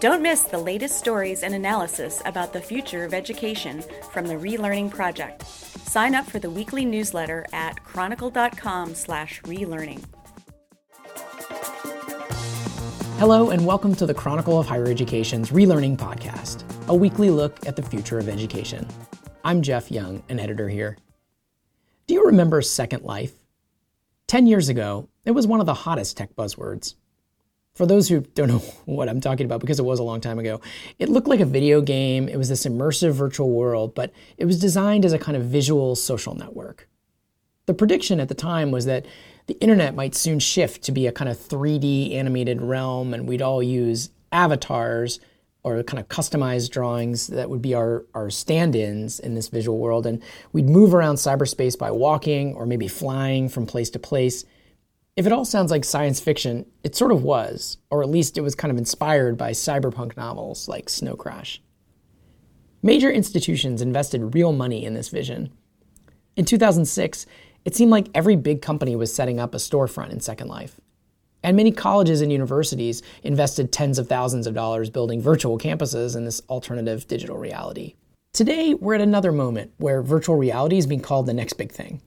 [0.00, 4.90] Don't miss the latest stories and analysis about the future of education from the Relearning
[4.90, 5.46] Project.
[5.46, 10.02] Sign up for the weekly newsletter at chronicle.com/relearning.
[13.18, 17.76] Hello and welcome to the Chronicle of Higher Education's Relearning podcast, a weekly look at
[17.76, 18.88] the future of education.
[19.44, 20.96] I'm Jeff Young, an editor here.
[22.06, 23.34] Do you remember Second Life?
[24.28, 26.94] 10 years ago, it was one of the hottest tech buzzwords.
[27.74, 30.38] For those who don't know what I'm talking about, because it was a long time
[30.38, 30.60] ago,
[30.98, 32.28] it looked like a video game.
[32.28, 35.96] It was this immersive virtual world, but it was designed as a kind of visual
[35.96, 36.88] social network.
[37.66, 39.06] The prediction at the time was that
[39.46, 43.42] the internet might soon shift to be a kind of 3D animated realm, and we'd
[43.42, 45.20] all use avatars
[45.62, 49.78] or kind of customized drawings that would be our, our stand ins in this visual
[49.78, 50.06] world.
[50.06, 54.44] And we'd move around cyberspace by walking or maybe flying from place to place.
[55.20, 58.40] If it all sounds like science fiction, it sort of was, or at least it
[58.40, 61.60] was kind of inspired by cyberpunk novels like Snow Crash.
[62.82, 65.52] Major institutions invested real money in this vision.
[66.36, 67.26] In 2006,
[67.66, 70.80] it seemed like every big company was setting up a storefront in Second Life.
[71.42, 76.24] And many colleges and universities invested tens of thousands of dollars building virtual campuses in
[76.24, 77.94] this alternative digital reality.
[78.32, 82.00] Today, we're at another moment where virtual reality is being called the next big thing.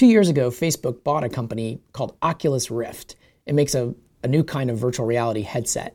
[0.00, 3.16] Two years ago, Facebook bought a company called Oculus Rift.
[3.44, 5.94] It makes a, a new kind of virtual reality headset.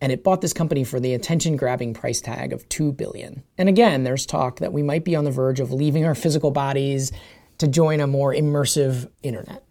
[0.00, 3.44] And it bought this company for the attention grabbing price tag of 2 billion.
[3.56, 6.50] And again, there's talk that we might be on the verge of leaving our physical
[6.50, 7.12] bodies
[7.58, 9.64] to join a more immersive internet.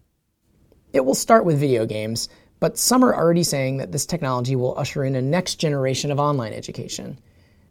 [0.94, 4.78] It will start with video games, but some are already saying that this technology will
[4.78, 7.18] usher in a next generation of online education,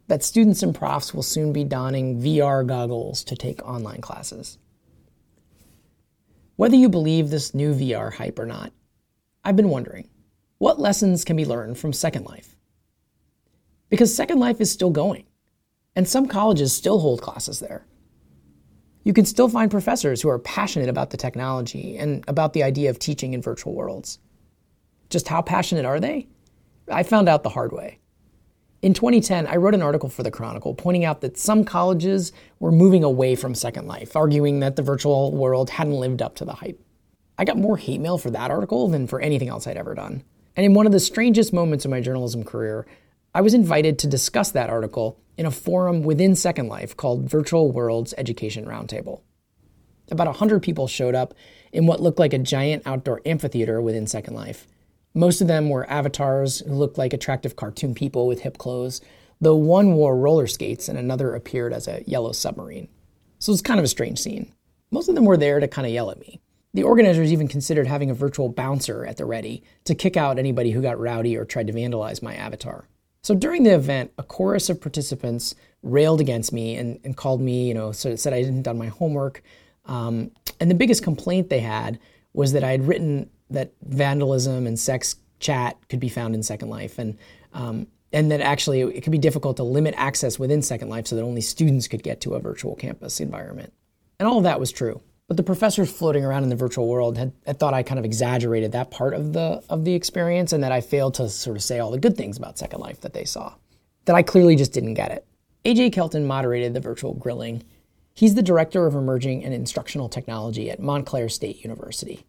[0.06, 4.56] that students and profs will soon be donning VR goggles to take online classes.
[6.56, 8.72] Whether you believe this new VR hype or not,
[9.44, 10.08] I've been wondering
[10.58, 12.54] what lessons can be learned from Second Life?
[13.88, 15.26] Because Second Life is still going,
[15.96, 17.86] and some colleges still hold classes there.
[19.02, 22.88] You can still find professors who are passionate about the technology and about the idea
[22.88, 24.20] of teaching in virtual worlds.
[25.10, 26.28] Just how passionate are they?
[26.88, 27.98] I found out the hard way.
[28.84, 32.70] In 2010, I wrote an article for the Chronicle pointing out that some colleges were
[32.70, 36.52] moving away from Second Life, arguing that the virtual world hadn't lived up to the
[36.52, 36.78] hype.
[37.38, 40.22] I got more hate mail for that article than for anything else I'd ever done.
[40.54, 42.86] And in one of the strangest moments of my journalism career,
[43.34, 47.72] I was invited to discuss that article in a forum within Second Life called Virtual
[47.72, 49.22] Worlds Education Roundtable.
[50.10, 51.32] About 100 people showed up
[51.72, 54.66] in what looked like a giant outdoor amphitheater within Second Life.
[55.14, 59.00] Most of them were avatars who looked like attractive cartoon people with hip clothes,
[59.40, 62.88] though one wore roller skates and another appeared as a yellow submarine.
[63.38, 64.52] So it was kind of a strange scene.
[64.90, 66.40] Most of them were there to kind of yell at me.
[66.72, 70.72] The organizers even considered having a virtual bouncer at the ready to kick out anybody
[70.72, 72.88] who got rowdy or tried to vandalize my avatar.
[73.22, 77.68] So during the event, a chorus of participants railed against me and, and called me,
[77.68, 79.42] you know, so said I hadn't done my homework.
[79.86, 82.00] Um, and the biggest complaint they had
[82.32, 86.70] was that I had written that vandalism and sex chat could be found in Second
[86.70, 87.16] Life, and
[87.52, 91.16] um, and that actually it could be difficult to limit access within Second Life so
[91.16, 93.72] that only students could get to a virtual campus environment.
[94.18, 95.00] And all of that was true.
[95.26, 98.04] But the professors floating around in the virtual world had, had, thought I kind of
[98.04, 101.62] exaggerated that part of the of the experience and that I failed to sort of
[101.62, 103.54] say all the good things about Second Life that they saw.
[104.04, 105.26] That I clearly just didn't get it.
[105.64, 107.62] AJ Kelton moderated the virtual grilling.
[108.12, 112.24] He's the director of emerging and instructional technology at Montclair State University.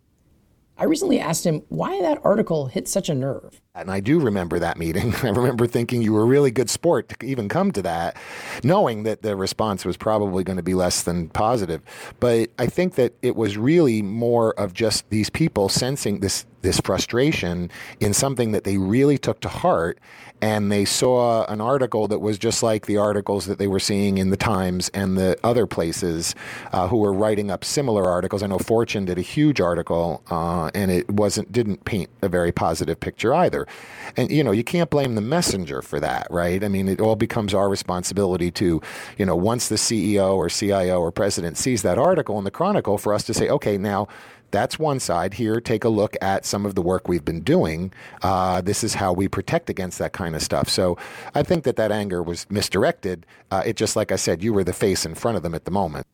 [0.78, 3.62] I recently asked him why that article hit such a nerve.
[3.74, 5.16] And I do remember that meeting.
[5.24, 8.18] I remember thinking you were a really good sport to even come to that,
[8.64, 11.82] knowing that the response was probably going to be less than positive.
[12.20, 16.80] But I think that it was really more of just these people sensing this this
[16.82, 20.00] frustration in something that they really took to heart
[20.42, 24.18] and they saw an article that was just like the articles that they were seeing
[24.18, 26.36] in the Times and the other places
[26.74, 28.44] uh, who were writing up similar articles.
[28.44, 32.52] I know Fortune did a huge article, uh, and it wasn't didn't paint a very
[32.52, 33.66] positive picture either.
[34.18, 36.64] And you know, you can't blame the messenger for that, right?
[36.64, 38.82] I mean, it all becomes our responsibility to,
[39.18, 42.98] you know, once the CEO or CIO or president sees that article in the Chronicle,
[42.98, 44.08] for us to say, okay, now
[44.56, 45.34] that's one side.
[45.34, 47.92] Here, take a look at some of the work we've been doing.
[48.22, 50.70] Uh, this is how we protect against that kind of stuff.
[50.70, 50.98] So
[51.34, 53.26] I think that that anger was misdirected.
[53.52, 55.66] Uh, it just, like I said, you were the face in front of them at
[55.66, 56.08] the moment.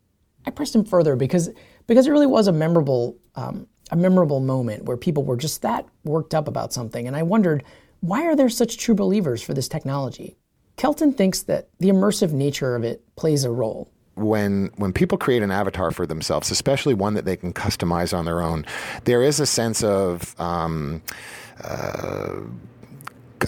[0.46, 1.50] I pressed him further because
[1.86, 5.86] because it really was a memorable um, a memorable moment where people were just that
[6.04, 7.64] worked up about something, and I wondered
[8.00, 10.36] why are there such true believers for this technology.
[10.78, 13.92] Kelton thinks that the immersive nature of it plays a role
[14.22, 18.26] when when people create an avatar for themselves, especially one that they can customize on
[18.26, 18.66] their own,
[19.06, 21.02] there is a sense of um,
[21.64, 22.42] uh,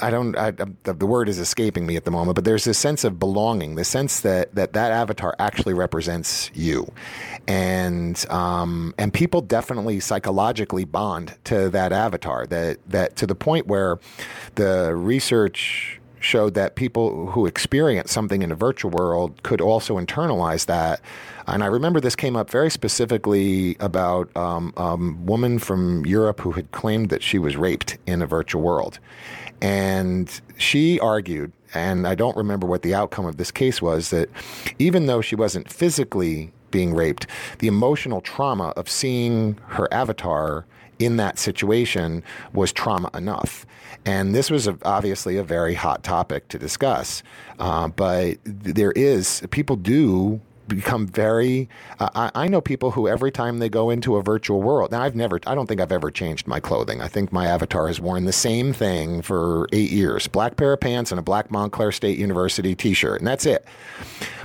[0.02, 0.36] I don't.
[0.38, 3.76] I, the, word is escaping me at the moment, but there's this sense of belonging,
[3.76, 6.92] the sense that that that avatar actually represents you,
[7.48, 12.48] and um, and people definitely psychologically bond to that avatar.
[12.48, 14.00] That that to the point where
[14.56, 20.66] the research showed that people who experience something in a virtual world could also internalize
[20.66, 21.02] that.
[21.48, 26.40] And I remember this came up very specifically about um, a um, woman from Europe
[26.40, 29.00] who had claimed that she was raped in a virtual world.
[29.62, 34.30] And she argued, and I don't remember what the outcome of this case was, that
[34.80, 37.28] even though she wasn't physically being raped,
[37.60, 40.66] the emotional trauma of seeing her avatar
[41.06, 42.24] in that situation
[42.54, 43.66] was trauma enough.
[44.06, 47.24] And this was a, obviously a very hot topic to discuss.
[47.60, 50.42] Uh, but there is, people do
[50.74, 51.70] become very.
[52.00, 54.92] Uh, I, I, know people who every time they go into a virtual world.
[54.92, 55.40] Now, I've never.
[55.48, 57.02] I don't think I've ever changed my clothing.
[57.02, 60.80] I think my avatar has worn the same thing for eight years: black pair of
[60.80, 63.66] pants and a black Montclair State University T-shirt, and that's it.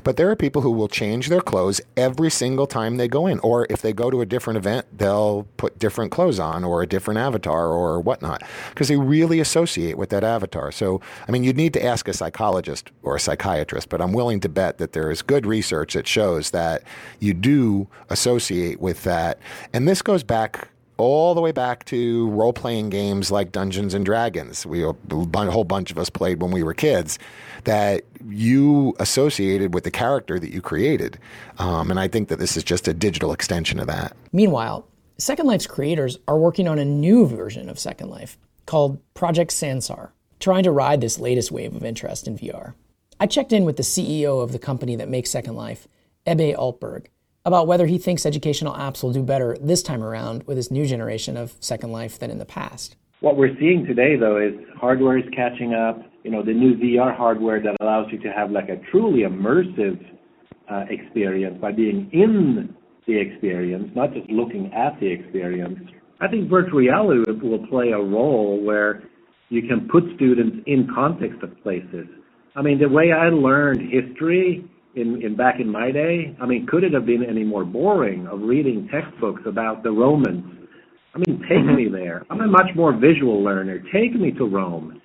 [0.04, 3.38] But there are people who will change their clothes every single time they go in,
[3.40, 6.86] or if they go to a different event, they'll put different clothes on or a
[6.86, 10.72] different avatar or whatnot because they really associate with that avatar.
[10.72, 14.40] So, I mean, you'd need to ask a psychologist or a psychiatrist, but I'm willing
[14.40, 16.17] to bet that there is good research that shows
[16.50, 16.82] that
[17.20, 19.38] you do associate with that.
[19.72, 20.68] And this goes back
[20.98, 24.66] all the way back to role playing games like Dungeons and Dragons.
[24.66, 24.94] We a
[25.32, 27.18] whole bunch of us played when we were kids
[27.64, 31.18] that you associated with the character that you created.
[31.58, 34.16] Um, and I think that this is just a digital extension of that.
[34.32, 34.86] Meanwhile,
[35.18, 38.36] Second Life's creators are working on a new version of Second Life
[38.66, 40.10] called Project Sansar,
[40.40, 42.74] trying to ride this latest wave of interest in VR.
[43.20, 45.88] I checked in with the CEO of the company that makes Second Life,
[46.28, 47.06] Ebbe Altberg,
[47.46, 50.86] about whether he thinks educational apps will do better this time around with this new
[50.86, 52.96] generation of Second Life than in the past.
[53.20, 56.00] What we're seeing today, though, is hardware is catching up.
[56.22, 59.98] You know, the new VR hardware that allows you to have like a truly immersive
[60.70, 62.74] uh, experience by being in
[63.06, 65.78] the experience, not just looking at the experience.
[66.20, 69.02] I think virtual reality will play a role where
[69.48, 72.06] you can put students in context of places.
[72.54, 76.66] I mean, the way I learned history in, in back in my day, I mean,
[76.66, 80.44] could it have been any more boring of reading textbooks about the Romans?
[81.14, 81.74] I mean, take mm-hmm.
[81.76, 82.24] me there.
[82.30, 83.78] I'm a much more visual learner.
[83.92, 85.00] Take me to Rome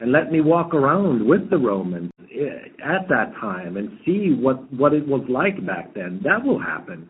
[0.00, 4.72] and let me walk around with the Romans eh, at that time and see what,
[4.72, 6.20] what it was like back then.
[6.24, 7.08] That will happen.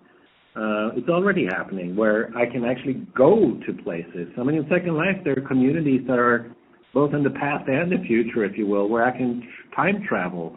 [0.57, 4.29] Uh, it's already happening where I can actually go to places.
[4.39, 6.55] I mean, in Second Life, there are communities that are
[6.93, 9.43] both in the past and the future, if you will, where I can
[9.75, 10.57] time travel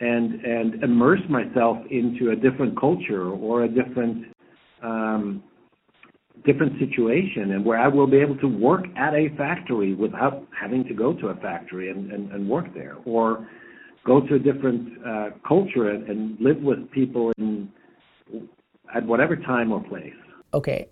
[0.00, 4.26] and and immerse myself into a different culture or a different
[4.82, 5.42] um,
[6.44, 10.84] different situation and where I will be able to work at a factory without having
[10.84, 13.48] to go to a factory and, and, and work there or
[14.04, 17.68] go to a different uh, culture and, and live with people in
[18.94, 20.14] at whatever time or place.
[20.54, 20.88] Okay,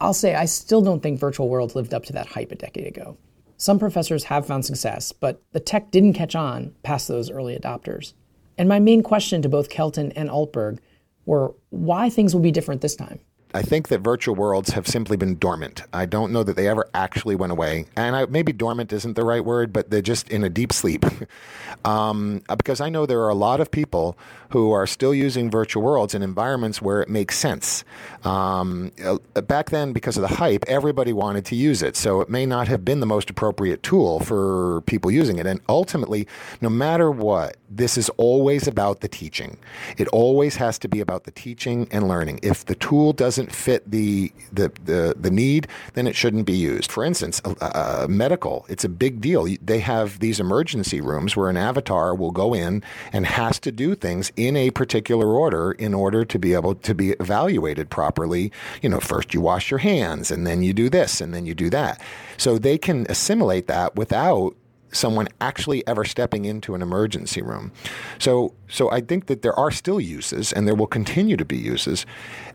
[0.00, 2.86] I'll say I still don't think virtual worlds lived up to that hype a decade
[2.86, 3.16] ago.
[3.56, 8.12] Some professors have found success, but the tech didn't catch on past those early adopters.
[8.58, 10.80] And my main question to both Kelton and Altberg
[11.24, 13.20] were why things will be different this time.
[13.54, 15.82] I think that virtual worlds have simply been dormant.
[15.92, 17.86] I don't know that they ever actually went away.
[17.96, 21.04] And I, maybe dormant isn't the right word, but they're just in a deep sleep.
[21.84, 24.18] um, because I know there are a lot of people
[24.50, 27.84] who are still using virtual worlds in environments where it makes sense.
[28.24, 31.96] Um, uh, back then, because of the hype, everybody wanted to use it.
[31.96, 35.46] So it may not have been the most appropriate tool for people using it.
[35.46, 36.26] And ultimately,
[36.60, 39.58] no matter what, this is always about the teaching.
[39.98, 42.40] It always has to be about the teaching and learning.
[42.42, 46.90] If the tool doesn't fit the the the, the need, then it shouldn't be used.
[46.90, 49.46] For instance, uh, medical, it's a big deal.
[49.62, 53.94] They have these emergency rooms where an avatar will go in and has to do
[53.94, 58.52] things in a particular order in order to be able to be evaluated properly.
[58.82, 61.54] You know, first you wash your hands, and then you do this, and then you
[61.54, 62.00] do that.
[62.36, 64.56] So they can assimilate that without
[64.92, 67.72] someone actually ever stepping into an emergency room.
[68.18, 71.56] So, so I think that there are still uses, and there will continue to be
[71.56, 72.06] uses.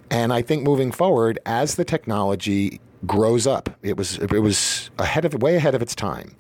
[0.10, 5.26] And I think moving forward, as the technology grows up, it was it was ahead
[5.26, 6.36] of way ahead of its time.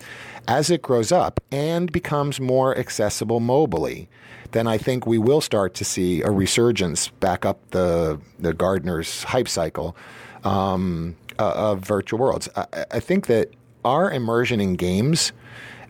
[0.48, 4.08] As it grows up and becomes more accessible mobily,
[4.52, 9.24] then I think we will start to see a resurgence back up the the Gartner's
[9.24, 9.96] hype cycle
[10.44, 12.50] um, uh, of virtual worlds.
[12.56, 13.52] I, I think that
[13.86, 15.32] our immersion in games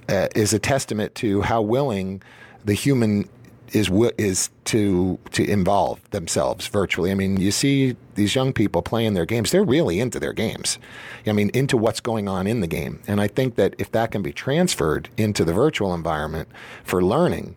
[0.09, 2.21] uh, is a testament to how willing
[2.65, 3.27] the human
[3.73, 7.11] is is to to involve themselves virtually.
[7.11, 10.77] I mean, you see these young people playing their games; they're really into their games.
[11.25, 13.01] I mean, into what's going on in the game.
[13.07, 16.49] And I think that if that can be transferred into the virtual environment
[16.83, 17.55] for learning,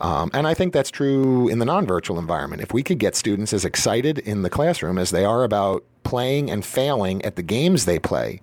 [0.00, 2.62] um, and I think that's true in the non-virtual environment.
[2.62, 6.50] If we could get students as excited in the classroom as they are about playing
[6.50, 8.40] and failing at the games they play,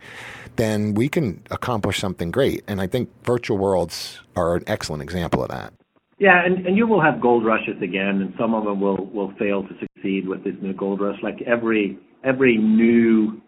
[0.57, 2.63] then we can accomplish something great.
[2.67, 5.73] And I think virtual worlds are an excellent example of that.
[6.19, 9.31] Yeah, and, and you will have gold rushes again, and some of them will, will
[9.37, 11.17] fail to succeed with this new gold rush.
[11.21, 13.39] Like every every new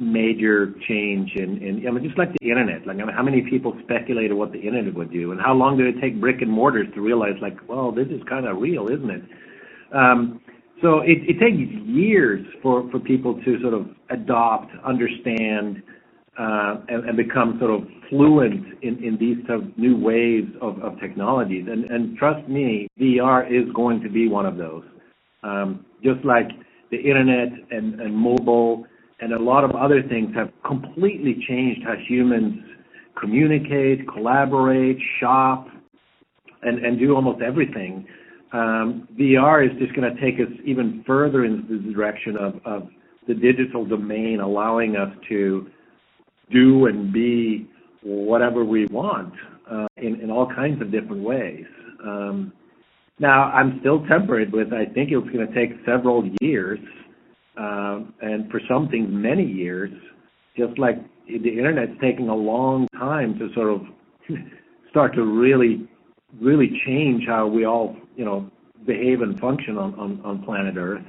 [0.00, 2.86] major change in, in I mean, just like the internet.
[2.86, 5.76] Like, I mean, how many people speculated what the internet would do, and how long
[5.76, 8.86] did it take brick and mortars to realize, like, well, this is kind of real,
[8.88, 9.22] isn't it?
[9.92, 10.40] Um,
[10.82, 15.82] so it, it takes years for, for people to sort of adopt, understand,
[16.38, 21.66] and, and, become sort of fluent in, these sort of new waves of, technologies.
[21.68, 24.84] And, trust me, VR is going to be one of those.
[25.42, 26.48] Um, just like
[26.90, 28.84] the internet and, mobile
[29.20, 32.62] and a lot of other things have completely changed how humans
[33.20, 35.66] communicate, collaborate, shop,
[36.62, 38.06] and, do almost everything.
[38.52, 42.88] Um, VR is just going to take us even further in the direction of
[43.26, 45.68] the digital domain, allowing us to
[46.50, 47.68] do and be
[48.02, 49.32] whatever we want
[49.70, 51.64] uh, in, in all kinds of different ways.
[52.04, 52.52] Um,
[53.18, 56.78] now, I'm still tempered with I think it's going to take several years,
[57.58, 59.90] uh, and for some things, many years,
[60.56, 63.82] just like the internet's taking a long time to sort of
[64.90, 65.88] start to really,
[66.40, 68.48] really change how we all, you know,
[68.86, 71.04] behave and function on, on, on planet Earth.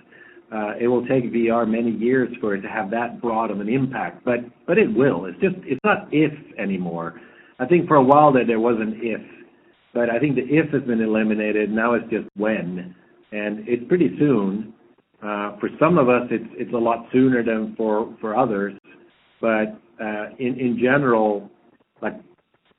[0.52, 3.70] Uh, it will take VR many years for it to have that broad of an
[3.70, 5.26] impact, but but it will.
[5.26, 7.22] It's just it's not if anymore.
[7.60, 9.22] I think for a while there was an if,
[9.94, 11.70] but I think the if has been eliminated.
[11.70, 12.96] Now it's just when,
[13.32, 14.74] and it's pretty soon.
[15.22, 18.74] Uh, for some of us, it's it's a lot sooner than for for others,
[19.42, 21.52] but uh, in in general,
[22.02, 22.16] like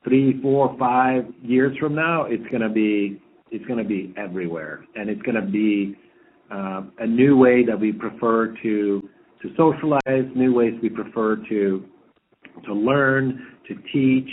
[0.03, 5.21] three, four, five years from now, it's gonna be it's gonna be everywhere, and it's
[5.21, 6.00] gonna be uh,
[6.51, 9.09] a new way that we prefer to
[9.41, 11.85] to socialize, new ways we prefer to
[12.65, 14.29] to learn, to teach,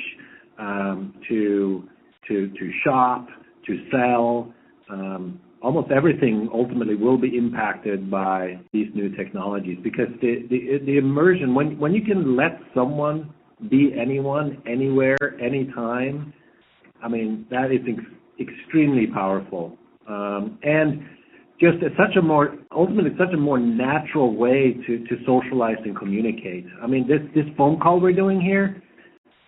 [0.59, 1.89] um, to
[2.29, 3.29] to to shop,
[3.67, 4.53] to sell.
[4.91, 11.79] Um, almost everything ultimately will be impacted by these new technologies because the immersion when
[11.79, 13.33] when you can let someone
[13.71, 16.33] be anyone, anywhere, anytime,
[17.03, 19.77] I mean that is ex- extremely powerful.
[21.61, 26.67] Just such a more ultimately such a more natural way to to socialize and communicate.
[26.81, 28.81] I mean, this this phone call we're doing here,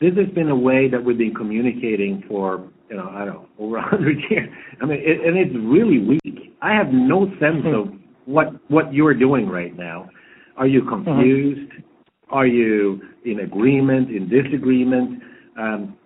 [0.00, 3.46] this has been a way that we've been communicating for you know I don't know
[3.58, 4.48] over a hundred years.
[4.80, 6.56] I mean, it, and it's really weak.
[6.60, 10.08] I have no sense of what what you're doing right now.
[10.56, 11.70] Are you confused?
[11.72, 12.36] Uh-huh.
[12.36, 14.10] Are you in agreement?
[14.10, 15.22] In disagreement?
[15.58, 15.96] Um,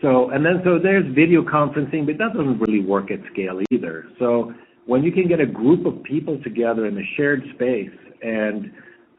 [0.00, 4.06] so and then so there's video conferencing, but that doesn't really work at scale either.
[4.18, 4.52] So
[4.86, 7.90] when you can get a group of people together in a shared space
[8.22, 8.72] and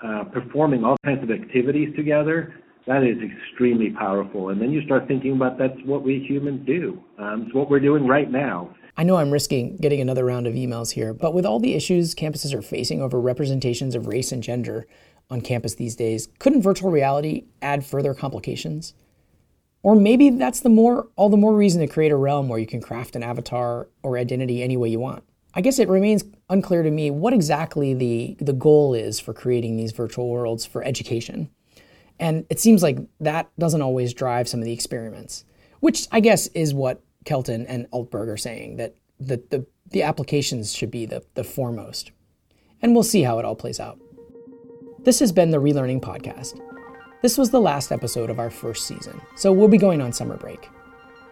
[0.04, 2.56] uh, performing all kinds of activities together,
[2.88, 4.50] that is extremely powerful.
[4.50, 7.04] And then you start thinking about that's what we humans do.
[7.20, 8.74] Um, it's what we're doing right now.
[8.96, 12.16] I know I'm risking getting another round of emails here, but with all the issues
[12.16, 14.88] campuses are facing over representations of race and gender
[15.30, 18.94] on campus these days, couldn't virtual reality add further complications?
[19.84, 22.66] Or maybe that's the more all the more reason to create a realm where you
[22.66, 25.24] can craft an avatar or identity any way you want.
[25.58, 29.76] I guess it remains unclear to me what exactly the, the goal is for creating
[29.76, 31.50] these virtual worlds for education.
[32.20, 35.46] And it seems like that doesn't always drive some of the experiments,
[35.80, 40.76] which I guess is what Kelton and Altberg are saying, that the, the, the applications
[40.76, 42.12] should be the, the foremost.
[42.84, 44.00] And we'll see how it all plays out.
[45.00, 46.62] This has been the Relearning Podcast.
[47.24, 50.38] This was the last episode of our first season, so we'll be going on summer
[50.38, 50.70] break.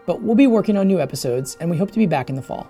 [0.08, 2.41] But we'll be working on new episodes, and we hope to be back in the
[2.41, 2.67] fall.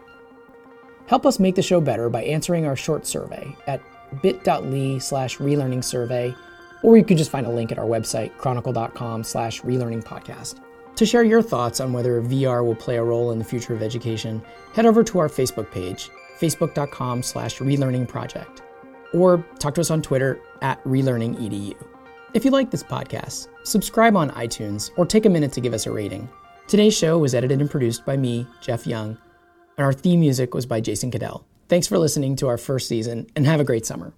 [1.08, 3.82] Help us make the show better by answering our short survey at
[4.22, 6.34] bit.ly slash relearning survey,
[6.84, 10.60] or you can just find a link at our website, chronicle.com slash relearning podcast.
[10.96, 13.84] To share your thoughts on whether VR will play a role in the future of
[13.84, 14.42] education,
[14.74, 16.10] head over to our Facebook page,
[16.40, 18.62] facebook.com slash relearning project,
[19.14, 21.76] or talk to us on Twitter at relearningedu.
[22.34, 25.86] If you like this podcast, subscribe on iTunes or take a minute to give us
[25.86, 26.28] a rating.
[26.68, 29.18] Today's show was edited and produced by me, Jeff Young
[29.78, 31.46] and our theme music was by Jason Cadell.
[31.68, 34.14] Thanks for listening to our first season, and have a great summer.